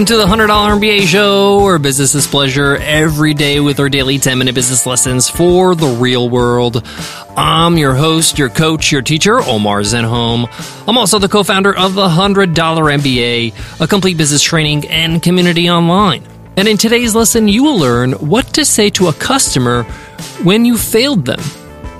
Welcome 0.00 0.16
to 0.16 0.16
the 0.16 0.44
$100 0.44 0.48
MBA 0.80 1.06
show, 1.06 1.62
where 1.62 1.78
business 1.78 2.14
is 2.14 2.26
pleasure 2.26 2.76
every 2.76 3.34
day 3.34 3.60
with 3.60 3.78
our 3.80 3.90
daily 3.90 4.16
10 4.16 4.38
minute 4.38 4.54
business 4.54 4.86
lessons 4.86 5.28
for 5.28 5.74
the 5.74 5.88
real 5.88 6.30
world. 6.30 6.82
I'm 7.36 7.76
your 7.76 7.92
host, 7.92 8.38
your 8.38 8.48
coach, 8.48 8.90
your 8.90 9.02
teacher, 9.02 9.40
Omar 9.40 9.80
Zenhom. 9.80 10.48
I'm 10.88 10.96
also 10.96 11.18
the 11.18 11.28
co 11.28 11.42
founder 11.42 11.76
of 11.76 11.92
the 11.92 12.08
$100 12.08 12.54
MBA, 12.54 13.82
a 13.82 13.86
complete 13.86 14.16
business 14.16 14.42
training 14.42 14.88
and 14.88 15.22
community 15.22 15.68
online. 15.68 16.26
And 16.56 16.66
in 16.66 16.78
today's 16.78 17.14
lesson, 17.14 17.46
you 17.46 17.62
will 17.62 17.78
learn 17.78 18.12
what 18.12 18.46
to 18.54 18.64
say 18.64 18.88
to 18.88 19.08
a 19.08 19.12
customer 19.12 19.82
when 20.42 20.64
you 20.64 20.78
failed 20.78 21.26
them. 21.26 21.40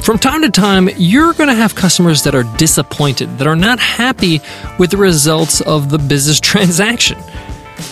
From 0.01 0.19
time 0.19 0.41
to 0.41 0.51
time, 0.51 0.89
you're 0.97 1.35
going 1.35 1.51
to 1.51 1.55
have 1.55 1.75
customers 1.75 2.23
that 2.23 2.35
are 2.35 2.45
disappointed, 2.57 3.37
that 3.37 3.47
are 3.47 3.55
not 3.55 3.79
happy 3.79 4.41
with 4.79 4.91
the 4.91 4.97
results 4.97 5.61
of 5.61 5.91
the 5.91 5.99
business 5.99 6.41
transaction. 6.41 7.19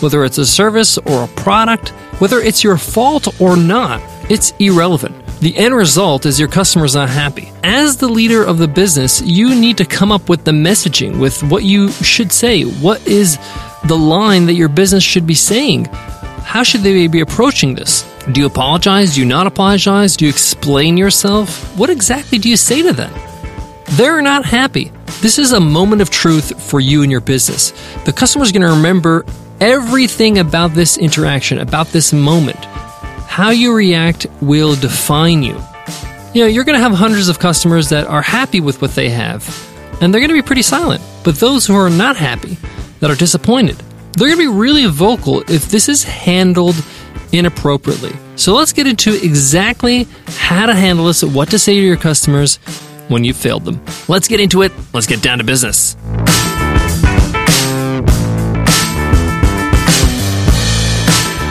Whether 0.01 0.23
it's 0.23 0.37
a 0.37 0.45
service 0.45 0.97
or 0.97 1.23
a 1.23 1.27
product, 1.27 1.89
whether 2.19 2.39
it's 2.39 2.63
your 2.63 2.77
fault 2.77 3.39
or 3.41 3.57
not, 3.57 4.01
it's 4.29 4.51
irrelevant. 4.59 5.15
The 5.39 5.57
end 5.57 5.73
result 5.73 6.25
is 6.25 6.39
your 6.39 6.49
customer's 6.49 6.95
not 6.95 7.09
happy. 7.09 7.51
As 7.63 7.97
the 7.97 8.09
leader 8.09 8.43
of 8.43 8.57
the 8.57 8.67
business, 8.67 9.21
you 9.21 9.55
need 9.55 9.77
to 9.77 9.85
come 9.85 10.11
up 10.11 10.27
with 10.27 10.43
the 10.43 10.51
messaging, 10.51 11.19
with 11.19 11.41
what 11.43 11.63
you 11.63 11.91
should 11.91 12.31
say. 12.31 12.63
What 12.63 13.05
is 13.07 13.37
the 13.85 13.97
line 13.97 14.45
that 14.47 14.55
your 14.55 14.67
business 14.67 15.03
should 15.03 15.25
be 15.25 15.35
saying? 15.35 15.85
How 15.85 16.63
should 16.63 16.81
they 16.81 17.07
be 17.07 17.21
approaching 17.21 17.75
this? 17.75 18.03
Do 18.31 18.41
you 18.41 18.47
apologize? 18.47 19.15
Do 19.15 19.21
you 19.21 19.25
not 19.25 19.47
apologize? 19.47 20.17
Do 20.17 20.25
you 20.25 20.29
explain 20.29 20.97
yourself? 20.97 21.77
What 21.77 21.89
exactly 21.89 22.37
do 22.37 22.49
you 22.49 22.57
say 22.57 22.81
to 22.81 22.91
them? 22.91 23.13
They're 23.91 24.21
not 24.21 24.45
happy. 24.45 24.91
This 25.21 25.39
is 25.39 25.53
a 25.53 25.59
moment 25.59 26.01
of 26.01 26.09
truth 26.09 26.61
for 26.61 26.79
you 26.79 27.01
and 27.01 27.11
your 27.11 27.21
business. 27.21 27.71
The 28.03 28.13
customer's 28.13 28.51
going 28.51 28.61
to 28.61 28.73
remember 28.73 29.25
everything 29.61 30.37
about 30.37 30.73
this 30.73 30.97
interaction, 30.97 31.59
about 31.59 31.87
this 31.87 32.13
moment. 32.13 32.63
How 33.27 33.49
you 33.51 33.73
react 33.73 34.27
will 34.41 34.75
define 34.75 35.43
you. 35.43 35.61
You 36.33 36.43
know, 36.43 36.47
you're 36.47 36.63
going 36.63 36.77
to 36.77 36.83
have 36.83 36.93
hundreds 36.93 37.29
of 37.29 37.39
customers 37.39 37.89
that 37.89 38.07
are 38.07 38.21
happy 38.21 38.61
with 38.61 38.81
what 38.81 38.91
they 38.91 39.09
have, 39.09 39.47
and 40.01 40.13
they're 40.13 40.21
going 40.21 40.29
to 40.29 40.35
be 40.35 40.41
pretty 40.41 40.61
silent. 40.61 41.01
But 41.23 41.35
those 41.35 41.65
who 41.65 41.75
are 41.75 41.89
not 41.89 42.17
happy, 42.17 42.57
that 42.99 43.09
are 43.09 43.15
disappointed, 43.15 43.77
they're 44.13 44.27
going 44.27 44.37
to 44.37 44.51
be 44.51 44.59
really 44.59 44.85
vocal 44.85 45.41
if 45.49 45.69
this 45.69 45.89
is 45.89 46.03
handled 46.03 46.75
inappropriately. 47.31 48.13
So 48.35 48.53
let's 48.55 48.73
get 48.73 48.87
into 48.87 49.13
exactly 49.13 50.07
how 50.27 50.65
to 50.65 50.73
handle 50.73 51.05
this, 51.05 51.23
what 51.23 51.49
to 51.51 51.59
say 51.59 51.75
to 51.75 51.85
your 51.85 51.97
customers 51.97 52.57
when 53.07 53.23
you 53.23 53.33
failed 53.33 53.65
them. 53.65 53.83
Let's 54.07 54.27
get 54.27 54.39
into 54.39 54.61
it. 54.61 54.71
Let's 54.93 55.07
get 55.07 55.21
down 55.21 55.39
to 55.39 55.43
business. 55.43 55.95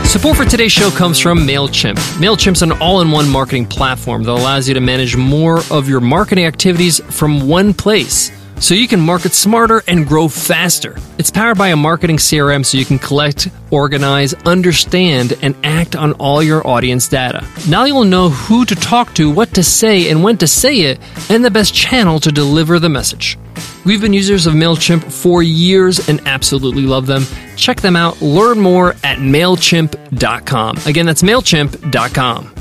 Support 0.09 0.39
for 0.39 0.45
today's 0.47 0.73
show 0.73 0.89
comes 0.91 1.19
from 1.19 1.41
MailChimp. 1.41 1.97
MailChimp's 2.17 2.63
an 2.63 2.73
all 2.81 3.03
in 3.03 3.11
one 3.11 3.29
marketing 3.29 3.67
platform 3.67 4.23
that 4.23 4.33
allows 4.33 4.67
you 4.67 4.73
to 4.73 4.81
manage 4.81 5.19
more 5.19 5.61
of 5.71 5.87
your 5.87 6.01
marketing 6.01 6.47
activities 6.47 6.99
from 7.11 7.47
one 7.47 7.75
place 7.75 8.33
so 8.59 8.75
you 8.75 8.89
can 8.89 9.01
market 9.01 9.35
smarter 9.35 9.83
and 9.87 10.07
grow 10.07 10.27
faster. 10.27 10.97
It's 11.19 11.31
powered 11.31 11.59
by 11.59 11.69
a 11.69 11.77
marketing 11.77 12.17
CRM 12.17 12.65
so 12.65 12.79
you 12.79 12.87
can 12.87 12.99
collect, 12.99 13.49
organize, 13.71 14.33
understand, 14.47 15.35
and 15.43 15.55
act 15.63 15.95
on 15.95 16.15
all 16.15 16.43
your 16.43 16.67
audience 16.67 17.07
data. 17.07 17.47
Now 17.69 17.85
you'll 17.85 18.05
know 18.05 18.31
who 18.31 18.65
to 18.65 18.75
talk 18.75 19.15
to, 19.17 19.31
what 19.31 19.55
to 19.57 19.63
say, 19.63 20.11
and 20.11 20.25
when 20.25 20.39
to 20.39 20.47
say 20.47 20.81
it, 20.81 21.01
and 21.29 21.45
the 21.45 21.51
best 21.51 21.75
channel 21.75 22.19
to 22.21 22.33
deliver 22.33 22.79
the 22.79 22.89
message. 22.89 23.37
We've 23.85 24.01
been 24.01 24.13
users 24.13 24.47
of 24.47 24.55
MailChimp 24.55 25.13
for 25.13 25.43
years 25.43 26.09
and 26.09 26.21
absolutely 26.27 26.83
love 26.83 27.07
them. 27.07 27.25
Check 27.57 27.81
them 27.81 27.97
out. 27.97 28.21
Learn 28.21 28.59
more 28.59 28.93
at 29.05 29.19
MailChimp.com. 29.19 30.79
Again, 30.87 31.07
that's 31.07 31.23
MailChimp.com. 31.23 32.55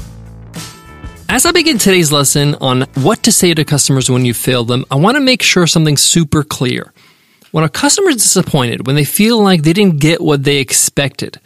As 1.30 1.46
I 1.46 1.52
begin 1.52 1.78
today's 1.78 2.12
lesson 2.12 2.56
on 2.56 2.84
what 2.96 3.24
to 3.24 3.31
say 3.34 3.53
to 3.53 3.66
customers 3.66 4.09
when 4.09 4.24
you 4.24 4.34
fail 4.34 4.63
them, 4.63 4.86
I 4.90 4.96
want 4.96 5.16
to 5.18 5.22
make 5.22 5.41
sure 5.41 5.68
something's 5.68 6.02
super 6.02 6.41
clear. 6.41 6.94
When 7.52 7.66
a 7.66 7.69
customer 7.69 8.09
is 8.12 8.18
disappointed, 8.18 8.88
when 8.88 8.96
they 8.96 9.03
feel 9.03 9.41
like 9.41 9.63
they 9.63 9.74
didn't 9.74 10.00
get 10.00 10.22
what 10.22 10.44
they 10.44 10.57
expected, 10.57 11.40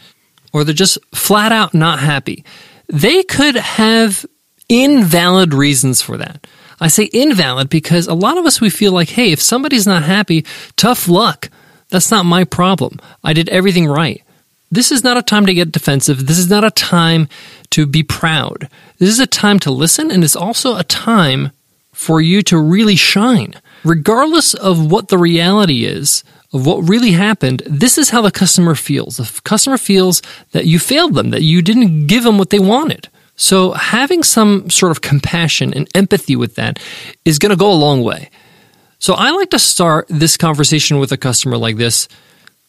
or 0.53 0.63
they're 0.63 0.75
just 0.75 0.99
flat 1.15 1.51
out 1.51 1.73
not 1.73 1.99
happy, 1.99 2.45
they 2.87 3.23
could 3.23 3.55
have 3.55 4.25
invalid 4.69 5.53
reasons 5.53 6.01
for 6.01 6.17
that. 6.17 6.45
I 6.81 6.87
say 6.87 7.09
invalid 7.13 7.69
because 7.69 8.07
a 8.07 8.15
lot 8.15 8.37
of 8.37 8.45
us 8.45 8.59
we 8.59 8.71
feel 8.71 8.91
like, 8.91 9.09
hey, 9.09 9.31
if 9.31 9.41
somebody's 9.41 9.85
not 9.85 10.03
happy, 10.03 10.43
tough 10.75 11.07
luck. 11.07 11.49
That's 11.89 12.09
not 12.09 12.25
my 12.25 12.43
problem. 12.43 12.99
I 13.23 13.33
did 13.33 13.47
everything 13.49 13.87
right. 13.87 14.23
This 14.71 14.91
is 14.91 15.03
not 15.03 15.17
a 15.17 15.21
time 15.21 15.45
to 15.45 15.53
get 15.53 15.71
defensive. 15.71 16.25
This 16.25 16.39
is 16.39 16.49
not 16.49 16.63
a 16.63 16.71
time 16.71 17.27
to 17.71 17.85
be 17.85 18.01
proud. 18.01 18.67
This 18.97 19.09
is 19.09 19.19
a 19.19 19.27
time 19.27 19.59
to 19.59 19.71
listen, 19.71 20.09
and 20.09 20.23
it's 20.23 20.35
also 20.35 20.75
a 20.77 20.83
time 20.83 21.51
for 21.91 22.19
you 22.19 22.41
to 22.43 22.57
really 22.57 22.95
shine. 22.95 23.53
Regardless 23.83 24.53
of 24.53 24.89
what 24.89 25.09
the 25.09 25.17
reality 25.17 25.85
is, 25.85 26.23
of 26.53 26.65
what 26.65 26.89
really 26.89 27.11
happened, 27.11 27.61
this 27.65 27.97
is 27.97 28.09
how 28.09 28.21
the 28.21 28.31
customer 28.31 28.75
feels. 28.75 29.17
The 29.17 29.41
customer 29.43 29.77
feels 29.77 30.21
that 30.51 30.65
you 30.65 30.79
failed 30.79 31.13
them, 31.13 31.29
that 31.29 31.43
you 31.43 31.61
didn't 31.61 32.07
give 32.07 32.23
them 32.23 32.37
what 32.37 32.49
they 32.49 32.59
wanted. 32.59 33.09
So, 33.41 33.71
having 33.71 34.21
some 34.21 34.69
sort 34.69 34.91
of 34.91 35.01
compassion 35.01 35.73
and 35.73 35.89
empathy 35.95 36.35
with 36.35 36.55
that 36.55 36.77
is 37.25 37.39
going 37.39 37.49
to 37.49 37.55
go 37.55 37.71
a 37.71 37.73
long 37.73 38.03
way. 38.03 38.29
So, 38.99 39.15
I 39.15 39.31
like 39.31 39.49
to 39.49 39.57
start 39.57 40.05
this 40.09 40.37
conversation 40.37 40.99
with 40.99 41.11
a 41.11 41.17
customer 41.17 41.57
like 41.57 41.77
this 41.77 42.07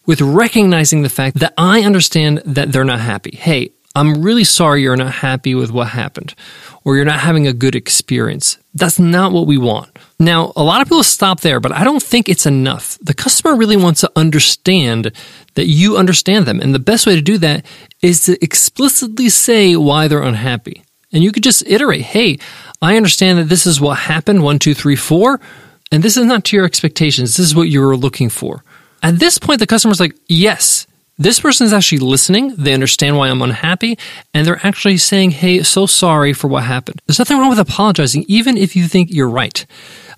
with 0.07 0.23
recognizing 0.23 1.03
the 1.03 1.11
fact 1.11 1.41
that 1.41 1.53
I 1.59 1.83
understand 1.83 2.39
that 2.47 2.73
they're 2.73 2.85
not 2.85 3.01
happy. 3.01 3.37
Hey, 3.37 3.73
I'm 3.95 4.23
really 4.23 4.45
sorry 4.45 4.81
you're 4.81 4.97
not 4.97 5.13
happy 5.13 5.55
with 5.55 5.71
what 5.71 5.89
happened 5.89 6.35
or 6.85 6.97
you're 6.97 7.05
not 7.05 7.21
having 7.21 7.47
a 7.47 7.53
good 7.53 7.75
experience. 7.75 8.57
That's 8.75 8.99
not 8.99 9.33
what 9.33 9.47
we 9.47 9.59
want. 9.59 9.91
Now, 10.19 10.55
a 10.57 10.63
lot 10.63 10.81
of 10.81 10.89
people 10.89 11.03
stop 11.03 11.41
there, 11.41 11.61
but 11.61 11.73
I 11.73 11.85
don't 11.85 12.03
think 12.03 12.31
it's 12.31 12.47
enough. 12.47 12.99
The 13.03 13.13
customer 13.13 13.57
really 13.57 13.77
wants 13.77 14.01
to 14.01 14.11
understand 14.17 15.13
that 15.55 15.67
you 15.67 15.97
understand 15.97 16.47
them. 16.47 16.61
And 16.61 16.75
the 16.75 16.79
best 16.79 17.07
way 17.07 17.15
to 17.15 17.23
do 17.23 17.39
that 17.39 17.65
is 18.01 18.25
to 18.25 18.43
explicitly 18.43 19.29
say 19.29 19.77
why 19.77 20.09
they're 20.09 20.23
unhappy. 20.23 20.83
And 21.13 21.23
you 21.23 21.31
could 21.31 21.43
just 21.43 21.67
iterate, 21.67 22.03
hey, 22.03 22.39
I 22.81 22.97
understand 22.97 23.39
that 23.39 23.49
this 23.49 23.67
is 23.67 23.81
what 23.81 23.99
happened, 23.99 24.43
one, 24.43 24.59
two, 24.59 24.75
three, 24.75 24.97
four, 24.97 25.41
and 25.91 26.03
this 26.03 26.17
is 26.17 26.25
not 26.25 26.45
to 26.47 26.57
your 26.57 26.65
expectations. 26.65 27.37
This 27.37 27.47
is 27.47 27.55
what 27.55 27.69
you 27.69 27.81
were 27.81 27.97
looking 27.97 28.31
for. 28.31 28.65
At 29.03 29.19
this 29.19 29.39
point, 29.39 29.59
the 29.59 29.67
customer's 29.67 30.01
like, 30.01 30.17
yes, 30.27 30.87
this 31.19 31.39
person 31.39 31.67
is 31.67 31.75
actually 31.75 31.99
listening. 31.99 32.55
They 32.57 32.73
understand 32.73 33.19
why 33.19 33.29
I'm 33.29 33.43
unhappy, 33.43 33.99
and 34.33 34.47
they're 34.47 34.65
actually 34.67 34.97
saying, 34.97 35.33
hey, 35.33 35.63
so 35.63 35.85
sorry 35.87 36.33
for 36.33 36.49
what 36.49 36.65
happened. 36.65 37.03
There's 37.07 37.19
nothing 37.19 37.39
wrong 37.39 37.51
with 37.51 37.59
apologizing, 37.59 38.25
even 38.27 38.57
if 38.57 38.75
you 38.75 38.89
think 38.89 39.13
you're 39.13 39.29
right. 39.29 39.67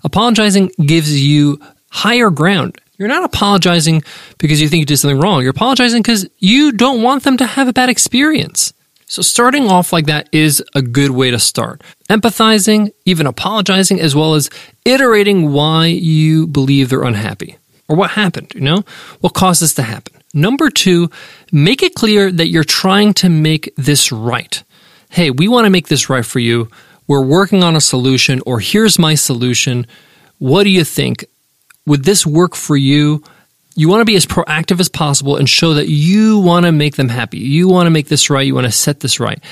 Apologizing 0.03 0.71
gives 0.85 1.21
you 1.21 1.59
higher 1.91 2.29
ground. 2.29 2.79
You're 2.97 3.07
not 3.07 3.23
apologizing 3.23 4.03
because 4.37 4.61
you 4.61 4.69
think 4.69 4.79
you 4.81 4.85
did 4.85 4.97
something 4.97 5.19
wrong. 5.19 5.41
You're 5.41 5.51
apologizing 5.51 6.01
because 6.01 6.27
you 6.39 6.71
don't 6.71 7.01
want 7.01 7.23
them 7.23 7.37
to 7.37 7.45
have 7.45 7.67
a 7.67 7.73
bad 7.73 7.89
experience. 7.89 8.73
So, 9.07 9.21
starting 9.21 9.69
off 9.69 9.93
like 9.93 10.07
that 10.07 10.29
is 10.31 10.63
a 10.73 10.81
good 10.81 11.11
way 11.11 11.29
to 11.29 11.37
start. 11.37 11.83
Empathizing, 12.09 12.91
even 13.05 13.27
apologizing, 13.27 13.99
as 13.99 14.15
well 14.15 14.33
as 14.33 14.49
iterating 14.83 15.51
why 15.51 15.87
you 15.87 16.47
believe 16.47 16.89
they're 16.89 17.03
unhappy 17.03 17.57
or 17.87 17.95
what 17.95 18.11
happened, 18.11 18.51
you 18.55 18.61
know? 18.61 18.83
What 19.21 19.33
caused 19.33 19.61
this 19.61 19.75
to 19.75 19.83
happen? 19.83 20.21
Number 20.33 20.69
two, 20.69 21.09
make 21.51 21.83
it 21.83 21.93
clear 21.93 22.31
that 22.31 22.47
you're 22.47 22.63
trying 22.63 23.13
to 23.15 23.29
make 23.29 23.73
this 23.77 24.11
right. 24.11 24.63
Hey, 25.09 25.29
we 25.29 25.47
want 25.47 25.65
to 25.65 25.69
make 25.69 25.87
this 25.87 26.09
right 26.09 26.25
for 26.25 26.39
you. 26.39 26.69
We're 27.07 27.23
working 27.23 27.63
on 27.63 27.75
a 27.75 27.81
solution, 27.81 28.41
or 28.45 28.59
here's 28.59 28.97
my 28.97 29.13
solution. 29.13 29.85
What 30.39 30.63
do 30.63 30.71
you 30.71 30.83
think? 30.83 31.25
Would 31.85 32.03
this 32.03 32.25
work 32.25 32.55
for 32.55 32.75
you? 32.75 33.23
You 33.75 33.89
want 33.89 34.01
to 34.01 34.05
be 34.05 34.15
as 34.15 34.25
proactive 34.25 34.79
as 34.79 34.89
possible 34.89 35.35
and 35.35 35.49
show 35.49 35.73
that 35.73 35.89
you 35.89 36.39
want 36.39 36.65
to 36.65 36.71
make 36.71 36.95
them 36.95 37.09
happy. 37.09 37.39
You 37.39 37.67
want 37.67 37.87
to 37.87 37.91
make 37.91 38.07
this 38.07 38.29
right. 38.29 38.47
You 38.47 38.55
want 38.55 38.67
to 38.67 38.71
set 38.71 39.01
this 39.01 39.19
right. 39.19 39.43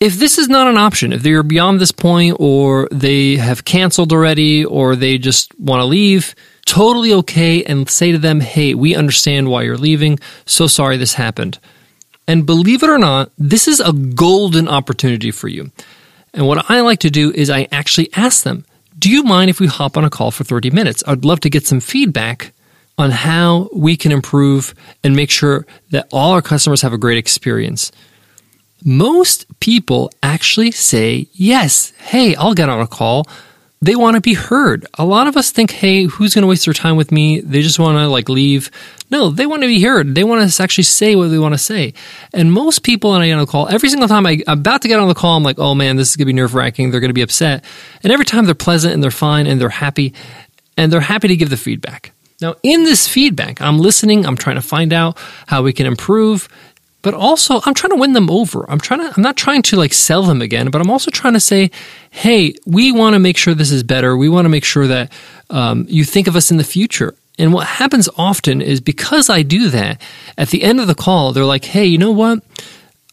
If 0.00 0.14
this 0.16 0.36
is 0.36 0.48
not 0.48 0.66
an 0.66 0.76
option, 0.76 1.12
if 1.12 1.22
they're 1.22 1.44
beyond 1.44 1.80
this 1.80 1.92
point 1.92 2.38
or 2.40 2.88
they 2.90 3.36
have 3.36 3.64
canceled 3.64 4.12
already 4.12 4.64
or 4.64 4.96
they 4.96 5.16
just 5.16 5.56
want 5.60 5.80
to 5.80 5.84
leave, 5.84 6.34
totally 6.66 7.12
okay 7.12 7.62
and 7.62 7.88
say 7.88 8.10
to 8.10 8.18
them, 8.18 8.40
hey, 8.40 8.74
we 8.74 8.96
understand 8.96 9.48
why 9.48 9.62
you're 9.62 9.78
leaving. 9.78 10.18
So 10.44 10.66
sorry 10.66 10.96
this 10.96 11.14
happened. 11.14 11.60
And 12.26 12.46
believe 12.46 12.82
it 12.82 12.90
or 12.90 12.98
not, 12.98 13.30
this 13.38 13.68
is 13.68 13.78
a 13.78 13.92
golden 13.92 14.66
opportunity 14.68 15.30
for 15.30 15.46
you. 15.46 15.70
And 16.34 16.48
what 16.48 16.68
I 16.68 16.80
like 16.80 17.00
to 17.00 17.10
do 17.10 17.30
is 17.30 17.48
I 17.48 17.68
actually 17.70 18.08
ask 18.14 18.42
them, 18.42 18.64
do 19.02 19.10
you 19.10 19.24
mind 19.24 19.50
if 19.50 19.58
we 19.58 19.66
hop 19.66 19.96
on 19.96 20.04
a 20.04 20.10
call 20.10 20.30
for 20.30 20.44
30 20.44 20.70
minutes? 20.70 21.02
I'd 21.08 21.24
love 21.24 21.40
to 21.40 21.50
get 21.50 21.66
some 21.66 21.80
feedback 21.80 22.52
on 22.96 23.10
how 23.10 23.68
we 23.74 23.96
can 23.96 24.12
improve 24.12 24.76
and 25.02 25.16
make 25.16 25.28
sure 25.28 25.66
that 25.90 26.06
all 26.12 26.30
our 26.30 26.40
customers 26.40 26.82
have 26.82 26.92
a 26.92 26.98
great 26.98 27.18
experience. 27.18 27.90
Most 28.84 29.44
people 29.58 30.12
actually 30.22 30.70
say, 30.70 31.26
yes, 31.32 31.90
hey, 31.98 32.36
I'll 32.36 32.54
get 32.54 32.68
on 32.68 32.80
a 32.80 32.86
call 32.86 33.26
they 33.82 33.96
want 33.96 34.14
to 34.14 34.20
be 34.20 34.34
heard. 34.34 34.86
A 34.94 35.04
lot 35.04 35.26
of 35.26 35.36
us 35.36 35.50
think, 35.50 35.72
hey, 35.72 36.04
who's 36.04 36.34
going 36.34 36.42
to 36.42 36.48
waste 36.48 36.66
their 36.66 36.72
time 36.72 36.94
with 36.94 37.10
me? 37.10 37.40
They 37.40 37.62
just 37.62 37.80
want 37.80 37.98
to 37.98 38.06
like 38.06 38.28
leave. 38.28 38.70
No, 39.10 39.30
they 39.30 39.44
want 39.44 39.62
to 39.62 39.66
be 39.66 39.82
heard. 39.82 40.14
They 40.14 40.22
want 40.22 40.48
to 40.48 40.62
actually 40.62 40.84
say 40.84 41.16
what 41.16 41.28
they 41.28 41.38
want 41.38 41.54
to 41.54 41.58
say. 41.58 41.92
And 42.32 42.52
most 42.52 42.84
people, 42.84 43.10
when 43.10 43.20
I 43.20 43.26
get 43.26 43.32
on 43.32 43.40
the 43.40 43.46
call, 43.46 43.68
every 43.68 43.88
single 43.88 44.08
time 44.08 44.24
I, 44.24 44.42
am 44.46 44.60
about 44.60 44.82
to 44.82 44.88
get 44.88 45.00
on 45.00 45.08
the 45.08 45.14
call, 45.14 45.36
I'm 45.36 45.42
like, 45.42 45.58
oh 45.58 45.74
man, 45.74 45.96
this 45.96 46.10
is 46.10 46.16
going 46.16 46.26
to 46.26 46.32
be 46.32 46.32
nerve 46.32 46.54
wracking. 46.54 46.90
They're 46.92 47.00
going 47.00 47.10
to 47.10 47.14
be 47.14 47.22
upset. 47.22 47.64
And 48.04 48.12
every 48.12 48.24
time 48.24 48.44
they're 48.44 48.54
pleasant 48.54 48.94
and 48.94 49.02
they're 49.02 49.10
fine 49.10 49.48
and 49.48 49.60
they're 49.60 49.68
happy 49.68 50.14
and 50.76 50.92
they're 50.92 51.00
happy 51.00 51.28
to 51.28 51.36
give 51.36 51.50
the 51.50 51.56
feedback. 51.56 52.12
Now, 52.40 52.54
in 52.62 52.84
this 52.84 53.08
feedback, 53.08 53.60
I'm 53.60 53.78
listening, 53.78 54.26
I'm 54.26 54.36
trying 54.36 54.56
to 54.56 54.62
find 54.62 54.92
out 54.92 55.18
how 55.46 55.62
we 55.62 55.72
can 55.72 55.86
improve, 55.86 56.48
but 57.02 57.14
also 57.14 57.60
I'm 57.66 57.74
trying 57.74 57.90
to 57.90 57.96
win 57.96 58.12
them 58.12 58.30
over. 58.30 58.64
I'm 58.70 58.80
trying 58.80 59.00
to 59.00 59.12
I'm 59.14 59.22
not 59.22 59.36
trying 59.36 59.62
to 59.62 59.76
like 59.76 59.92
sell 59.92 60.22
them 60.22 60.40
again, 60.40 60.70
but 60.70 60.80
I'm 60.80 60.90
also 60.90 61.10
trying 61.10 61.34
to 61.34 61.40
say, 61.40 61.70
hey, 62.10 62.54
we 62.64 62.92
want 62.92 63.14
to 63.14 63.18
make 63.18 63.36
sure 63.36 63.54
this 63.54 63.72
is 63.72 63.82
better. 63.82 64.16
We 64.16 64.28
want 64.28 64.44
to 64.46 64.48
make 64.48 64.64
sure 64.64 64.86
that 64.86 65.12
um, 65.50 65.84
you 65.88 66.04
think 66.04 66.28
of 66.28 66.36
us 66.36 66.50
in 66.50 66.56
the 66.56 66.64
future. 66.64 67.14
And 67.38 67.52
what 67.52 67.66
happens 67.66 68.08
often 68.16 68.60
is 68.60 68.80
because 68.80 69.28
I 69.28 69.42
do 69.42 69.68
that, 69.70 70.00
at 70.38 70.48
the 70.48 70.62
end 70.62 70.80
of 70.80 70.86
the 70.86 70.94
call, 70.94 71.32
they're 71.32 71.44
like, 71.44 71.64
hey, 71.64 71.86
you 71.86 71.98
know 71.98 72.12
what? 72.12 72.40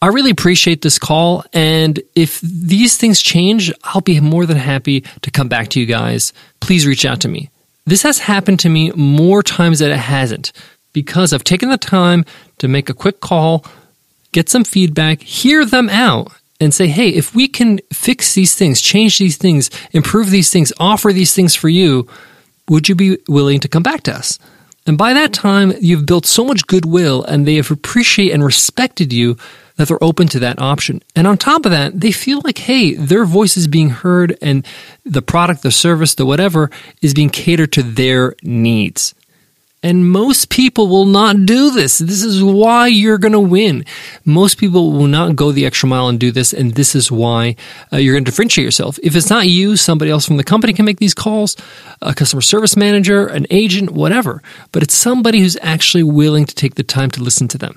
I 0.01 0.07
really 0.07 0.31
appreciate 0.31 0.81
this 0.81 0.99
call. 0.99 1.43
And 1.51 1.99
if 2.15 2.39
these 2.41 2.95
things 2.95 3.21
change, 3.21 3.71
I'll 3.83 4.01
be 4.01 4.19
more 4.19 4.45
than 4.45 4.57
happy 4.57 5.01
to 5.21 5.31
come 5.31 5.47
back 5.47 5.69
to 5.69 5.79
you 5.79 5.85
guys. 5.85 6.31
Please 6.59 6.85
reach 6.85 7.05
out 7.05 7.21
to 7.21 7.27
me. 7.27 7.49
This 7.85 8.03
has 8.03 8.19
happened 8.19 8.59
to 8.61 8.69
me 8.69 8.91
more 8.91 9.41
times 9.41 9.79
than 9.79 9.91
it 9.91 9.97
hasn't 9.97 10.51
because 10.93 11.33
I've 11.33 11.43
taken 11.43 11.69
the 11.69 11.77
time 11.77 12.25
to 12.57 12.67
make 12.67 12.89
a 12.89 12.93
quick 12.93 13.19
call, 13.19 13.65
get 14.31 14.49
some 14.49 14.63
feedback, 14.63 15.21
hear 15.21 15.65
them 15.65 15.89
out, 15.89 16.31
and 16.59 16.73
say, 16.73 16.87
hey, 16.87 17.09
if 17.09 17.33
we 17.33 17.47
can 17.47 17.79
fix 17.91 18.33
these 18.33 18.55
things, 18.55 18.81
change 18.81 19.17
these 19.17 19.37
things, 19.37 19.69
improve 19.91 20.29
these 20.29 20.51
things, 20.51 20.73
offer 20.79 21.13
these 21.13 21.33
things 21.33 21.55
for 21.55 21.69
you, 21.69 22.07
would 22.67 22.89
you 22.89 22.95
be 22.95 23.17
willing 23.27 23.59
to 23.61 23.67
come 23.67 23.83
back 23.83 24.03
to 24.03 24.13
us? 24.13 24.37
And 24.85 24.97
by 24.97 25.13
that 25.13 25.33
time, 25.33 25.73
you've 25.79 26.05
built 26.05 26.25
so 26.25 26.43
much 26.43 26.67
goodwill 26.67 27.23
and 27.23 27.45
they 27.45 27.55
have 27.55 27.71
appreciated 27.71 28.33
and 28.33 28.43
respected 28.43 29.13
you 29.13 29.37
that 29.75 29.87
they're 29.87 30.03
open 30.03 30.27
to 30.29 30.39
that 30.39 30.59
option. 30.59 31.01
And 31.15 31.27
on 31.27 31.37
top 31.37 31.65
of 31.65 31.71
that, 31.71 31.99
they 31.99 32.11
feel 32.11 32.41
like, 32.43 32.57
hey, 32.57 32.95
their 32.95 33.23
voice 33.23 33.55
is 33.55 33.67
being 33.67 33.89
heard 33.89 34.37
and 34.41 34.65
the 35.05 35.21
product, 35.21 35.63
the 35.63 35.71
service, 35.71 36.15
the 36.15 36.25
whatever 36.25 36.69
is 37.01 37.13
being 37.13 37.29
catered 37.29 37.71
to 37.73 37.83
their 37.83 38.35
needs. 38.43 39.13
And 39.81 40.11
most 40.11 40.49
people 40.49 40.89
will 40.89 41.05
not 41.05 41.45
do 41.45 41.71
this. 41.71 41.99
This 41.99 42.21
is 42.21 42.43
why 42.43 42.87
you're 42.87 43.17
going 43.17 43.31
to 43.31 43.39
win. 43.39 43.85
Most 44.25 44.57
people 44.57 44.91
will 44.91 45.07
not 45.07 45.37
go 45.37 45.53
the 45.53 45.65
extra 45.65 45.87
mile 45.87 46.09
and 46.09 46.19
do 46.19 46.31
this. 46.31 46.51
And 46.51 46.75
this 46.75 46.95
is 46.95 47.09
why 47.09 47.55
uh, 47.93 47.97
you're 47.97 48.13
going 48.13 48.25
to 48.25 48.29
differentiate 48.29 48.65
yourself. 48.65 48.99
If 49.01 49.15
it's 49.15 49.29
not 49.29 49.47
you, 49.47 49.77
somebody 49.77 50.11
else 50.11 50.25
from 50.25 50.35
the 50.35 50.43
company 50.43 50.73
can 50.73 50.83
make 50.83 50.99
these 50.99 51.13
calls, 51.13 51.55
a 52.01 52.13
customer 52.13 52.41
service 52.41 52.75
manager, 52.75 53.25
an 53.27 53.47
agent, 53.49 53.91
whatever. 53.91 54.43
But 54.73 54.83
it's 54.83 54.95
somebody 54.95 55.39
who's 55.39 55.57
actually 55.61 56.03
willing 56.03 56.45
to 56.45 56.55
take 56.55 56.75
the 56.75 56.83
time 56.83 57.09
to 57.11 57.23
listen 57.23 57.47
to 57.47 57.57
them. 57.57 57.75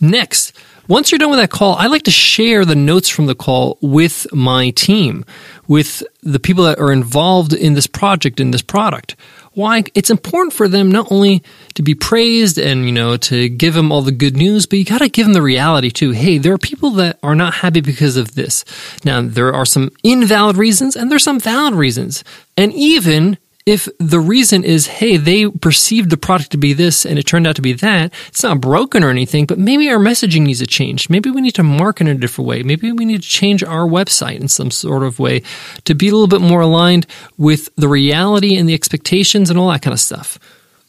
Next, 0.00 0.52
once 0.88 1.12
you're 1.12 1.18
done 1.18 1.30
with 1.30 1.38
that 1.38 1.50
call, 1.50 1.74
I 1.74 1.86
like 1.86 2.04
to 2.04 2.10
share 2.10 2.64
the 2.64 2.74
notes 2.74 3.10
from 3.10 3.26
the 3.26 3.34
call 3.34 3.76
with 3.82 4.26
my 4.32 4.70
team, 4.70 5.24
with 5.66 6.02
the 6.22 6.40
people 6.40 6.64
that 6.64 6.78
are 6.78 6.90
involved 6.90 7.52
in 7.52 7.74
this 7.74 7.86
project, 7.86 8.40
in 8.40 8.52
this 8.52 8.62
product. 8.62 9.14
Why? 9.52 9.84
It's 9.94 10.08
important 10.08 10.54
for 10.54 10.66
them 10.66 10.90
not 10.90 11.10
only 11.10 11.42
to 11.74 11.82
be 11.82 11.94
praised 11.94 12.58
and, 12.58 12.86
you 12.86 12.92
know, 12.92 13.16
to 13.16 13.48
give 13.48 13.74
them 13.74 13.92
all 13.92 14.02
the 14.02 14.12
good 14.12 14.36
news, 14.36 14.66
but 14.66 14.78
you 14.78 14.84
got 14.84 14.98
to 14.98 15.08
give 15.08 15.26
them 15.26 15.34
the 15.34 15.42
reality 15.42 15.90
too. 15.90 16.12
Hey, 16.12 16.38
there 16.38 16.54
are 16.54 16.58
people 16.58 16.90
that 16.92 17.18
are 17.22 17.34
not 17.34 17.54
happy 17.54 17.80
because 17.80 18.16
of 18.16 18.34
this. 18.34 18.64
Now, 19.04 19.20
there 19.20 19.52
are 19.52 19.66
some 19.66 19.90
invalid 20.02 20.56
reasons 20.56 20.96
and 20.96 21.10
there's 21.10 21.24
some 21.24 21.40
valid 21.40 21.74
reasons. 21.74 22.24
And 22.56 22.72
even 22.72 23.36
if 23.68 23.86
the 23.98 24.18
reason 24.18 24.64
is, 24.64 24.86
hey, 24.86 25.18
they 25.18 25.46
perceived 25.46 26.08
the 26.08 26.16
product 26.16 26.52
to 26.52 26.56
be 26.56 26.72
this 26.72 27.04
and 27.04 27.18
it 27.18 27.24
turned 27.24 27.46
out 27.46 27.56
to 27.56 27.62
be 27.62 27.74
that, 27.74 28.14
it's 28.28 28.42
not 28.42 28.62
broken 28.62 29.04
or 29.04 29.10
anything, 29.10 29.44
but 29.44 29.58
maybe 29.58 29.90
our 29.90 29.98
messaging 29.98 30.42
needs 30.42 30.60
to 30.60 30.66
change. 30.66 31.10
Maybe 31.10 31.30
we 31.30 31.42
need 31.42 31.54
to 31.56 31.62
market 31.62 32.08
in 32.08 32.16
a 32.16 32.18
different 32.18 32.48
way. 32.48 32.62
Maybe 32.62 32.90
we 32.92 33.04
need 33.04 33.22
to 33.22 33.28
change 33.28 33.62
our 33.62 33.86
website 33.86 34.40
in 34.40 34.48
some 34.48 34.70
sort 34.70 35.02
of 35.02 35.18
way 35.18 35.42
to 35.84 35.94
be 35.94 36.08
a 36.08 36.12
little 36.12 36.28
bit 36.28 36.40
more 36.40 36.62
aligned 36.62 37.06
with 37.36 37.68
the 37.76 37.88
reality 37.88 38.56
and 38.56 38.66
the 38.66 38.72
expectations 38.72 39.50
and 39.50 39.58
all 39.58 39.68
that 39.68 39.82
kind 39.82 39.92
of 39.92 40.00
stuff. 40.00 40.38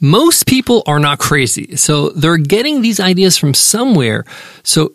Most 0.01 0.47
people 0.47 0.83
are 0.85 0.99
not 0.99 1.19
crazy. 1.19 1.75
So 1.75 2.09
they're 2.09 2.37
getting 2.37 2.81
these 2.81 2.99
ideas 2.99 3.37
from 3.37 3.53
somewhere. 3.53 4.25
So 4.63 4.93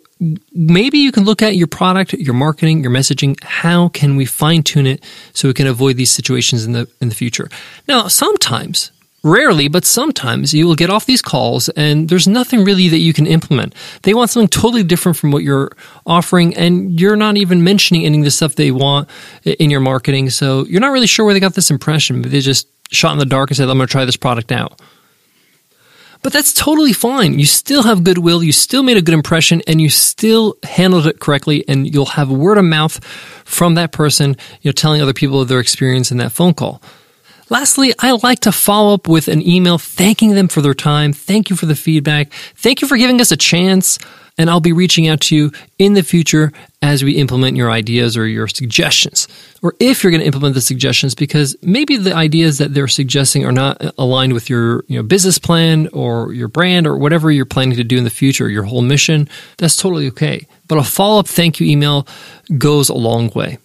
maybe 0.51 0.97
you 0.97 1.11
can 1.11 1.25
look 1.25 1.41
at 1.41 1.55
your 1.55 1.67
product, 1.67 2.13
your 2.13 2.33
marketing, 2.33 2.81
your 2.81 2.91
messaging. 2.91 3.41
How 3.43 3.89
can 3.89 4.15
we 4.15 4.25
fine 4.25 4.63
tune 4.63 4.87
it 4.87 5.03
so 5.33 5.47
we 5.47 5.53
can 5.53 5.67
avoid 5.67 5.97
these 5.97 6.11
situations 6.11 6.65
in 6.65 6.71
the, 6.71 6.89
in 7.01 7.09
the 7.09 7.15
future? 7.15 7.49
Now, 7.87 8.07
sometimes 8.07 8.91
Rarely, 9.25 9.67
but 9.67 9.85
sometimes 9.85 10.53
you 10.53 10.67
will 10.67 10.75
get 10.75 10.91
off 10.91 11.07
these 11.07 11.23
calls 11.23 11.67
and 11.69 12.09
there's 12.09 12.27
nothing 12.27 12.63
really 12.63 12.89
that 12.89 12.99
you 12.99 13.11
can 13.11 13.25
implement. 13.25 13.73
They 14.03 14.13
want 14.13 14.29
something 14.29 14.47
totally 14.47 14.83
different 14.83 15.17
from 15.17 15.31
what 15.31 15.41
you're 15.41 15.71
offering 16.05 16.55
and 16.55 16.99
you're 16.99 17.15
not 17.15 17.35
even 17.35 17.63
mentioning 17.63 18.05
any 18.05 18.19
of 18.19 18.23
the 18.23 18.29
stuff 18.29 18.53
they 18.53 18.69
want 18.69 19.09
in 19.43 19.71
your 19.71 19.79
marketing. 19.79 20.29
So 20.29 20.65
you're 20.65 20.79
not 20.79 20.91
really 20.91 21.07
sure 21.07 21.25
where 21.25 21.33
they 21.33 21.39
got 21.39 21.55
this 21.55 21.71
impression, 21.71 22.21
but 22.21 22.29
they 22.29 22.39
just 22.39 22.67
shot 22.91 23.13
in 23.13 23.17
the 23.17 23.25
dark 23.25 23.49
and 23.49 23.57
said, 23.57 23.67
I'm 23.67 23.77
going 23.77 23.87
to 23.87 23.91
try 23.91 24.05
this 24.05 24.15
product 24.15 24.51
out. 24.51 24.79
But 26.25 26.33
that's 26.33 26.53
totally 26.53 26.91
fine. 26.91 27.37
You 27.37 27.45
still 27.45 27.83
have 27.83 28.03
goodwill, 28.03 28.41
you 28.41 28.51
still 28.51 28.81
made 28.81 28.97
a 28.97 29.01
good 29.03 29.13
impression, 29.13 29.61
and 29.67 29.79
you 29.79 29.91
still 29.91 30.57
handled 30.63 31.05
it 31.05 31.19
correctly, 31.19 31.63
and 31.67 31.85
you'll 31.93 32.07
have 32.07 32.31
word 32.31 32.57
of 32.57 32.65
mouth 32.65 32.99
from 33.45 33.75
that 33.75 33.91
person, 33.91 34.35
you 34.63 34.69
know, 34.69 34.71
telling 34.71 35.03
other 35.03 35.13
people 35.13 35.39
of 35.39 35.49
their 35.49 35.59
experience 35.59 36.09
in 36.09 36.17
that 36.17 36.31
phone 36.31 36.55
call. 36.55 36.81
Lastly, 37.49 37.93
I 37.99 38.11
like 38.11 38.39
to 38.41 38.51
follow 38.51 38.93
up 38.93 39.07
with 39.07 39.27
an 39.27 39.47
email 39.47 39.77
thanking 39.77 40.33
them 40.33 40.47
for 40.47 40.61
their 40.61 40.73
time. 40.73 41.13
Thank 41.13 41.49
you 41.49 41.55
for 41.55 41.67
the 41.67 41.75
feedback. 41.75 42.33
Thank 42.55 42.81
you 42.81 42.87
for 42.87 42.97
giving 42.97 43.21
us 43.21 43.31
a 43.31 43.37
chance 43.37 43.99
and 44.37 44.49
I'll 44.49 44.59
be 44.59 44.73
reaching 44.73 45.07
out 45.07 45.21
to 45.21 45.35
you 45.35 45.51
in 45.79 45.93
the 45.93 46.03
future 46.03 46.51
as 46.81 47.03
we 47.03 47.13
implement 47.13 47.55
your 47.55 47.71
ideas 47.71 48.17
or 48.17 48.27
your 48.27 48.47
suggestions. 48.47 49.27
Or 49.61 49.75
if 49.79 50.03
you're 50.03 50.11
going 50.11 50.21
to 50.21 50.25
implement 50.25 50.55
the 50.55 50.61
suggestions, 50.61 51.15
because 51.15 51.55
maybe 51.61 51.97
the 51.97 52.13
ideas 52.13 52.57
that 52.57 52.73
they're 52.73 52.87
suggesting 52.87 53.45
are 53.45 53.51
not 53.51 53.81
uh, 53.83 53.91
aligned 53.97 54.33
with 54.33 54.49
your 54.49 54.83
you 54.87 54.97
know, 54.97 55.03
business 55.03 55.37
plan 55.37 55.87
or 55.93 56.33
your 56.33 56.47
brand 56.47 56.85
or 56.85 56.97
whatever 56.97 57.31
you're 57.31 57.45
planning 57.45 57.77
to 57.77 57.83
do 57.83 57.97
in 57.97 58.03
the 58.03 58.09
future, 58.09 58.49
your 58.49 58.63
whole 58.63 58.81
mission, 58.81 59.29
that's 59.57 59.77
totally 59.77 60.07
okay. 60.07 60.45
But 60.67 60.77
a 60.77 60.83
follow 60.83 61.19
up 61.19 61.27
thank 61.27 61.59
you 61.59 61.67
email 61.67 62.07
goes 62.57 62.89
a 62.89 62.95
long 62.95 63.29
way. 63.29 63.57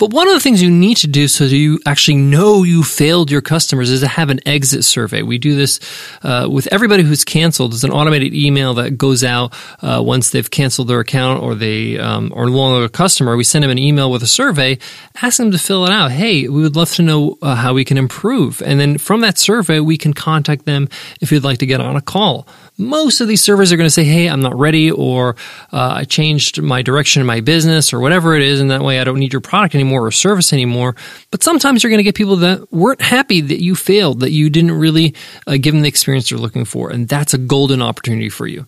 But 0.00 0.14
one 0.14 0.28
of 0.28 0.32
the 0.32 0.40
things 0.40 0.62
you 0.62 0.70
need 0.70 0.96
to 0.98 1.06
do 1.06 1.28
so 1.28 1.46
that 1.46 1.54
you 1.54 1.78
actually 1.84 2.16
know 2.16 2.62
you 2.62 2.82
failed 2.82 3.30
your 3.30 3.42
customers 3.42 3.90
is 3.90 4.00
to 4.00 4.08
have 4.08 4.30
an 4.30 4.40
exit 4.48 4.82
survey. 4.86 5.20
We 5.20 5.36
do 5.36 5.54
this 5.54 5.78
uh, 6.22 6.48
with 6.50 6.66
everybody 6.72 7.02
who's 7.02 7.22
canceled. 7.22 7.74
It's 7.74 7.84
an 7.84 7.90
automated 7.90 8.32
email 8.32 8.72
that 8.74 8.96
goes 8.96 9.22
out 9.22 9.52
uh, 9.82 10.00
once 10.02 10.30
they've 10.30 10.50
canceled 10.50 10.88
their 10.88 11.00
account 11.00 11.42
or 11.42 11.54
they 11.54 11.98
um, 11.98 12.32
are 12.34 12.46
no 12.46 12.52
longer 12.52 12.86
a 12.86 12.88
customer. 12.88 13.36
We 13.36 13.44
send 13.44 13.62
them 13.62 13.70
an 13.70 13.78
email 13.78 14.10
with 14.10 14.22
a 14.22 14.26
survey, 14.26 14.78
ask 15.20 15.36
them 15.36 15.50
to 15.50 15.58
fill 15.58 15.84
it 15.84 15.92
out. 15.92 16.12
Hey, 16.12 16.48
we 16.48 16.62
would 16.62 16.76
love 16.76 16.92
to 16.92 17.02
know 17.02 17.36
uh, 17.42 17.54
how 17.54 17.74
we 17.74 17.84
can 17.84 17.98
improve. 17.98 18.62
And 18.62 18.80
then 18.80 18.96
from 18.96 19.20
that 19.20 19.36
survey, 19.36 19.80
we 19.80 19.98
can 19.98 20.14
contact 20.14 20.64
them 20.64 20.88
if 21.20 21.30
you'd 21.30 21.44
like 21.44 21.58
to 21.58 21.66
get 21.66 21.78
on 21.78 21.96
a 21.96 22.00
call 22.00 22.48
most 22.80 23.20
of 23.20 23.28
these 23.28 23.42
servers 23.42 23.72
are 23.72 23.76
going 23.76 23.86
to 23.86 23.90
say, 23.90 24.04
Hey, 24.04 24.28
I'm 24.28 24.40
not 24.40 24.58
ready, 24.58 24.90
or 24.90 25.36
uh, 25.72 25.94
I 25.96 26.04
changed 26.04 26.60
my 26.60 26.82
direction 26.82 27.20
in 27.20 27.26
my 27.26 27.40
business, 27.40 27.92
or 27.92 28.00
whatever 28.00 28.34
it 28.34 28.42
is. 28.42 28.60
And 28.60 28.70
that 28.70 28.82
way 28.82 28.98
I 28.98 29.04
don't 29.04 29.18
need 29.18 29.32
your 29.32 29.40
product 29.40 29.74
anymore 29.74 30.06
or 30.06 30.10
service 30.10 30.52
anymore. 30.52 30.96
But 31.30 31.42
sometimes 31.42 31.82
you're 31.82 31.90
going 31.90 31.98
to 31.98 32.04
get 32.04 32.14
people 32.14 32.36
that 32.36 32.72
weren't 32.72 33.02
happy 33.02 33.40
that 33.40 33.62
you 33.62 33.76
failed, 33.76 34.20
that 34.20 34.32
you 34.32 34.50
didn't 34.50 34.72
really 34.72 35.14
uh, 35.46 35.56
give 35.60 35.74
them 35.74 35.82
the 35.82 35.88
experience 35.88 36.30
they're 36.30 36.38
looking 36.38 36.64
for. 36.64 36.90
And 36.90 37.08
that's 37.08 37.34
a 37.34 37.38
golden 37.38 37.82
opportunity 37.82 38.28
for 38.28 38.46
you. 38.46 38.66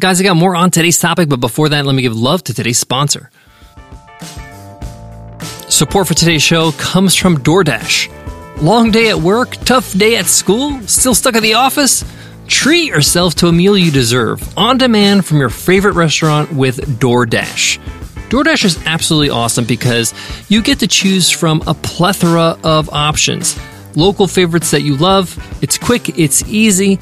Guys, 0.00 0.20
I 0.20 0.24
got 0.24 0.36
more 0.36 0.56
on 0.56 0.70
today's 0.70 0.98
topic, 0.98 1.28
but 1.28 1.40
before 1.40 1.68
that, 1.68 1.84
let 1.84 1.94
me 1.94 2.02
give 2.02 2.16
love 2.16 2.42
to 2.44 2.54
today's 2.54 2.78
sponsor. 2.78 3.30
Support 5.68 6.08
for 6.08 6.14
today's 6.14 6.42
show 6.42 6.72
comes 6.72 7.14
from 7.14 7.38
DoorDash. 7.38 8.62
Long 8.62 8.90
day 8.90 9.08
at 9.08 9.18
work, 9.18 9.50
tough 9.64 9.92
day 9.92 10.16
at 10.16 10.26
school, 10.26 10.80
still 10.86 11.14
stuck 11.14 11.34
at 11.34 11.42
the 11.42 11.54
office? 11.54 12.04
Treat 12.52 12.88
yourself 12.90 13.34
to 13.36 13.48
a 13.48 13.52
meal 13.52 13.76
you 13.76 13.90
deserve 13.90 14.56
on 14.56 14.78
demand 14.78 15.24
from 15.24 15.38
your 15.38 15.48
favorite 15.48 15.94
restaurant 15.94 16.52
with 16.52 17.00
DoorDash. 17.00 17.78
DoorDash 18.28 18.64
is 18.64 18.86
absolutely 18.86 19.30
awesome 19.30 19.64
because 19.64 20.14
you 20.48 20.62
get 20.62 20.78
to 20.80 20.86
choose 20.86 21.28
from 21.28 21.62
a 21.66 21.74
plethora 21.74 22.56
of 22.62 22.88
options. 22.90 23.58
Local 23.96 24.28
favorites 24.28 24.70
that 24.70 24.82
you 24.82 24.96
love, 24.96 25.36
it's 25.60 25.76
quick, 25.76 26.16
it's 26.16 26.42
easy, 26.44 27.00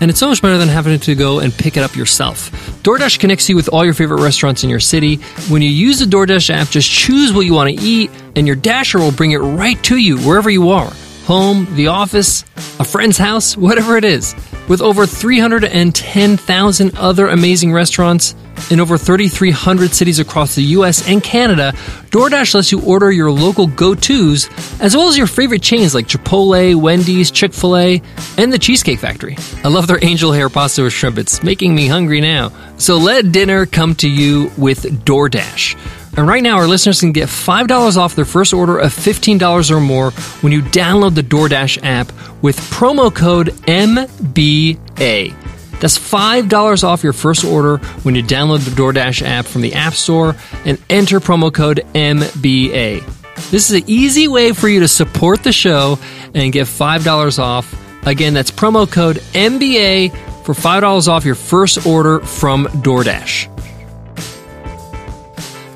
and 0.00 0.10
it's 0.10 0.18
so 0.18 0.26
much 0.26 0.42
better 0.42 0.58
than 0.58 0.68
having 0.68 0.98
to 0.98 1.14
go 1.14 1.38
and 1.38 1.52
pick 1.52 1.76
it 1.76 1.84
up 1.84 1.94
yourself. 1.94 2.50
DoorDash 2.82 3.20
connects 3.20 3.48
you 3.48 3.54
with 3.54 3.68
all 3.68 3.84
your 3.84 3.94
favorite 3.94 4.22
restaurants 4.22 4.64
in 4.64 4.70
your 4.70 4.80
city. 4.80 5.16
When 5.48 5.62
you 5.62 5.70
use 5.70 6.00
the 6.00 6.06
DoorDash 6.06 6.50
app, 6.50 6.68
just 6.70 6.90
choose 6.90 7.32
what 7.32 7.42
you 7.42 7.54
want 7.54 7.70
to 7.70 7.84
eat, 7.84 8.10
and 8.34 8.48
your 8.48 8.56
Dasher 8.56 8.98
will 8.98 9.12
bring 9.12 9.30
it 9.30 9.38
right 9.38 9.80
to 9.84 9.96
you 9.96 10.18
wherever 10.18 10.50
you 10.50 10.70
are 10.70 10.90
home, 11.28 11.68
the 11.76 11.88
office, 11.88 12.42
a 12.80 12.84
friend's 12.84 13.18
house, 13.18 13.54
whatever 13.54 13.98
it 13.98 14.04
is. 14.04 14.34
With 14.68 14.82
over 14.82 15.06
310,000 15.06 16.98
other 16.98 17.28
amazing 17.28 17.72
restaurants, 17.72 18.34
In 18.70 18.80
over 18.80 18.98
3,300 18.98 19.92
cities 19.92 20.18
across 20.18 20.54
the 20.54 20.62
US 20.62 21.06
and 21.08 21.22
Canada, 21.22 21.72
DoorDash 22.10 22.54
lets 22.54 22.70
you 22.70 22.82
order 22.82 23.10
your 23.10 23.30
local 23.30 23.66
go 23.66 23.94
tos, 23.94 24.48
as 24.80 24.96
well 24.96 25.08
as 25.08 25.16
your 25.16 25.26
favorite 25.26 25.62
chains 25.62 25.94
like 25.94 26.06
Chipotle, 26.06 26.74
Wendy's, 26.74 27.30
Chick 27.30 27.52
fil 27.54 27.76
A, 27.76 28.02
and 28.36 28.52
the 28.52 28.58
Cheesecake 28.58 28.98
Factory. 28.98 29.36
I 29.64 29.68
love 29.68 29.86
their 29.86 30.02
angel 30.04 30.32
hair 30.32 30.48
pasta 30.48 30.82
with 30.82 30.92
shrimp, 30.92 31.18
it's 31.18 31.42
making 31.42 31.74
me 31.74 31.86
hungry 31.86 32.20
now. 32.20 32.52
So 32.76 32.96
let 32.96 33.32
dinner 33.32 33.66
come 33.66 33.94
to 33.96 34.08
you 34.08 34.50
with 34.58 34.82
DoorDash. 35.04 35.76
And 36.18 36.26
right 36.26 36.42
now, 36.42 36.56
our 36.56 36.66
listeners 36.66 37.00
can 37.00 37.12
get 37.12 37.28
$5 37.28 37.96
off 37.96 38.16
their 38.16 38.24
first 38.24 38.52
order 38.52 38.76
of 38.76 38.92
$15 38.92 39.70
or 39.70 39.80
more 39.80 40.10
when 40.40 40.52
you 40.52 40.62
download 40.62 41.14
the 41.14 41.22
DoorDash 41.22 41.78
app 41.84 42.10
with 42.42 42.58
promo 42.58 43.14
code 43.14 43.48
MBA. 43.66 45.34
That's 45.80 45.98
$5 45.98 46.84
off 46.84 47.02
your 47.02 47.12
first 47.12 47.44
order 47.44 47.78
when 48.02 48.14
you 48.14 48.22
download 48.22 48.64
the 48.64 48.70
DoorDash 48.70 49.22
app 49.22 49.46
from 49.46 49.62
the 49.62 49.74
App 49.74 49.94
Store 49.94 50.34
and 50.64 50.78
enter 50.90 51.20
promo 51.20 51.52
code 51.52 51.86
MBA. 51.94 53.04
This 53.50 53.70
is 53.70 53.82
an 53.82 53.84
easy 53.86 54.26
way 54.28 54.52
for 54.52 54.68
you 54.68 54.80
to 54.80 54.88
support 54.88 55.44
the 55.44 55.52
show 55.52 55.98
and 56.34 56.52
get 56.52 56.66
$5 56.66 57.38
off. 57.38 58.06
Again, 58.06 58.34
that's 58.34 58.50
promo 58.50 58.90
code 58.90 59.16
MBA 59.32 60.44
for 60.44 60.54
$5 60.54 61.08
off 61.08 61.24
your 61.24 61.34
first 61.34 61.86
order 61.86 62.20
from 62.20 62.66
DoorDash. 62.66 63.54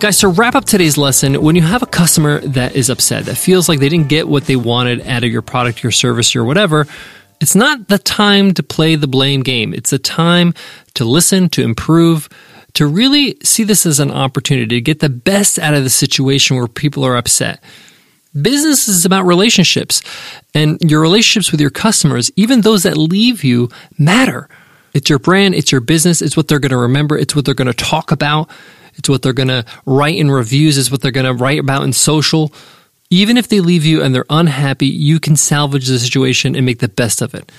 Guys, 0.00 0.18
to 0.18 0.28
wrap 0.28 0.56
up 0.56 0.64
today's 0.64 0.98
lesson, 0.98 1.40
when 1.40 1.54
you 1.54 1.62
have 1.62 1.84
a 1.84 1.86
customer 1.86 2.40
that 2.40 2.74
is 2.74 2.90
upset, 2.90 3.26
that 3.26 3.36
feels 3.36 3.68
like 3.68 3.78
they 3.78 3.88
didn't 3.88 4.08
get 4.08 4.26
what 4.26 4.46
they 4.46 4.56
wanted 4.56 5.06
out 5.06 5.22
of 5.22 5.30
your 5.30 5.42
product, 5.42 5.84
your 5.84 5.92
service, 5.92 6.34
or 6.34 6.42
whatever, 6.42 6.88
it's 7.42 7.56
not 7.56 7.88
the 7.88 7.98
time 7.98 8.54
to 8.54 8.62
play 8.62 8.94
the 8.94 9.08
blame 9.08 9.42
game. 9.42 9.74
It's 9.74 9.92
a 9.92 9.98
time 9.98 10.54
to 10.94 11.04
listen, 11.04 11.48
to 11.50 11.62
improve, 11.62 12.28
to 12.74 12.86
really 12.86 13.36
see 13.42 13.64
this 13.64 13.84
as 13.84 13.98
an 13.98 14.12
opportunity 14.12 14.76
to 14.76 14.80
get 14.80 15.00
the 15.00 15.08
best 15.08 15.58
out 15.58 15.74
of 15.74 15.82
the 15.82 15.90
situation 15.90 16.56
where 16.56 16.68
people 16.68 17.04
are 17.04 17.16
upset. 17.16 17.62
Business 18.40 18.88
is 18.88 19.04
about 19.04 19.26
relationships, 19.26 20.00
and 20.54 20.80
your 20.80 21.02
relationships 21.02 21.52
with 21.52 21.60
your 21.60 21.68
customers, 21.68 22.30
even 22.36 22.60
those 22.60 22.84
that 22.84 22.96
leave 22.96 23.44
you, 23.44 23.68
matter. 23.98 24.48
It's 24.94 25.10
your 25.10 25.18
brand, 25.18 25.54
it's 25.54 25.72
your 25.72 25.80
business, 25.80 26.22
it's 26.22 26.36
what 26.36 26.48
they're 26.48 26.60
going 26.60 26.70
to 26.70 26.78
remember, 26.78 27.18
it's 27.18 27.34
what 27.34 27.44
they're 27.44 27.54
going 27.54 27.66
to 27.66 27.74
talk 27.74 28.12
about, 28.12 28.48
it's 28.94 29.08
what 29.08 29.22
they're 29.22 29.32
going 29.32 29.48
to 29.48 29.64
write 29.84 30.16
in 30.16 30.30
reviews, 30.30 30.78
it's 30.78 30.90
what 30.90 31.02
they're 31.02 31.10
going 31.10 31.26
to 31.26 31.34
write 31.34 31.58
about 31.58 31.82
in 31.82 31.92
social. 31.92 32.52
Even 33.12 33.36
if 33.36 33.48
they 33.48 33.60
leave 33.60 33.84
you 33.84 34.02
and 34.02 34.14
they're 34.14 34.24
unhappy, 34.30 34.86
you 34.86 35.20
can 35.20 35.36
salvage 35.36 35.86
the 35.86 35.98
situation 35.98 36.56
and 36.56 36.64
make 36.64 36.78
the 36.78 36.88
best 36.88 37.20
of 37.20 37.34
it. 37.34 37.52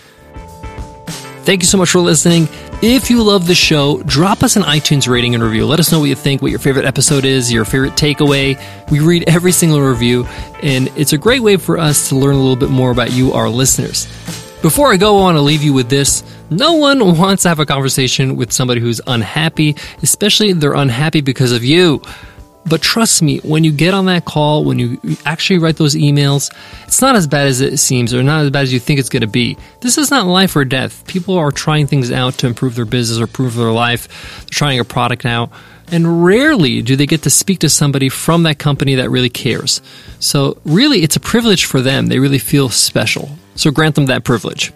Thank 1.45 1.61
you 1.61 1.67
so 1.67 1.77
much 1.77 1.91
for 1.91 1.99
listening. 1.99 2.47
If 2.81 3.11
you 3.11 3.21
love 3.21 3.45
the 3.45 3.53
show, 3.53 4.01
drop 4.01 4.41
us 4.41 4.55
an 4.55 4.63
iTunes 4.63 5.07
rating 5.07 5.35
and 5.35 5.43
review. 5.43 5.67
Let 5.67 5.79
us 5.79 5.91
know 5.91 5.99
what 5.99 6.09
you 6.09 6.15
think, 6.15 6.41
what 6.41 6.49
your 6.49 6.59
favorite 6.59 6.85
episode 6.85 7.23
is, 7.23 7.53
your 7.53 7.65
favorite 7.65 7.93
takeaway. 7.93 8.59
We 8.89 8.99
read 8.99 9.25
every 9.27 9.51
single 9.51 9.79
review, 9.79 10.25
and 10.63 10.87
it's 10.97 11.13
a 11.13 11.19
great 11.19 11.43
way 11.43 11.57
for 11.57 11.77
us 11.77 12.09
to 12.09 12.15
learn 12.15 12.33
a 12.33 12.39
little 12.39 12.55
bit 12.55 12.71
more 12.71 12.89
about 12.89 13.11
you, 13.11 13.33
our 13.33 13.47
listeners. 13.47 14.07
Before 14.63 14.91
I 14.91 14.97
go, 14.97 15.19
I 15.19 15.21
want 15.21 15.37
to 15.37 15.41
leave 15.41 15.61
you 15.61 15.73
with 15.73 15.87
this. 15.87 16.23
No 16.49 16.73
one 16.77 17.15
wants 17.15 17.43
to 17.43 17.49
have 17.49 17.59
a 17.59 17.65
conversation 17.67 18.37
with 18.37 18.51
somebody 18.51 18.81
who's 18.81 19.01
unhappy, 19.05 19.75
especially 20.01 20.49
if 20.49 20.59
they're 20.59 20.73
unhappy 20.73 21.21
because 21.21 21.51
of 21.51 21.63
you. 21.63 22.01
But 22.65 22.81
trust 22.81 23.21
me, 23.21 23.39
when 23.39 23.63
you 23.63 23.71
get 23.71 23.93
on 23.93 24.05
that 24.05 24.25
call, 24.25 24.63
when 24.63 24.79
you 24.79 24.99
actually 25.25 25.59
write 25.59 25.77
those 25.77 25.95
emails, 25.95 26.53
it's 26.87 27.01
not 27.01 27.15
as 27.15 27.27
bad 27.27 27.47
as 27.47 27.61
it 27.61 27.77
seems 27.77 28.13
or 28.13 28.23
not 28.23 28.45
as 28.45 28.51
bad 28.51 28.63
as 28.63 28.73
you 28.73 28.79
think 28.79 28.99
it's 28.99 29.09
going 29.09 29.21
to 29.21 29.27
be. 29.27 29.57
This 29.81 29.97
is 29.97 30.09
not 30.09 30.27
life 30.27 30.55
or 30.55 30.63
death. 30.63 31.05
People 31.05 31.35
are 31.37 31.51
trying 31.51 31.87
things 31.87 32.11
out 32.11 32.35
to 32.35 32.47
improve 32.47 32.75
their 32.75 32.85
business 32.85 33.19
or 33.19 33.23
improve 33.23 33.55
their 33.55 33.71
life. 33.71 34.07
They're 34.39 34.47
trying 34.51 34.79
a 34.79 34.85
product 34.85 35.25
out. 35.25 35.51
And 35.91 36.23
rarely 36.23 36.81
do 36.81 36.95
they 36.95 37.05
get 37.05 37.23
to 37.23 37.29
speak 37.29 37.59
to 37.59 37.69
somebody 37.69 38.07
from 38.07 38.43
that 38.43 38.57
company 38.57 38.95
that 38.95 39.09
really 39.09 39.29
cares. 39.29 39.81
So, 40.19 40.57
really, 40.63 41.03
it's 41.03 41.17
a 41.17 41.19
privilege 41.19 41.65
for 41.65 41.81
them. 41.81 42.07
They 42.07 42.19
really 42.19 42.39
feel 42.39 42.69
special. 42.69 43.29
So, 43.55 43.69
grant 43.69 43.95
them 43.95 44.05
that 44.05 44.23
privilege. 44.23 44.71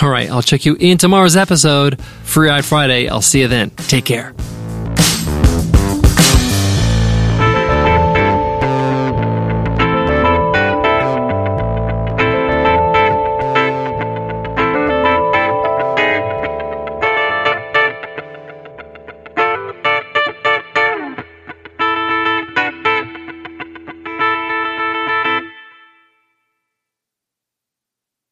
All 0.00 0.08
right, 0.08 0.30
I'll 0.30 0.42
check 0.42 0.64
you 0.64 0.76
in 0.78 0.98
tomorrow's 0.98 1.36
episode, 1.36 2.00
Free 2.22 2.48
Eyed 2.48 2.64
Friday. 2.64 3.08
I'll 3.08 3.20
see 3.20 3.40
you 3.40 3.48
then. 3.48 3.70
Take 3.70 4.04
care. 4.04 4.32